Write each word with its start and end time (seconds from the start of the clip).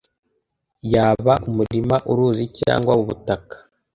yaba 0.93 1.33
umurima 1.49 1.95
uruzi 2.11 2.45
cyangwa 2.59 2.93
ubutaka 3.01 3.55